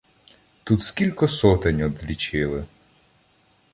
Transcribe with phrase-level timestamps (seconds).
[0.63, 2.65] Тут скілько сотень одлічили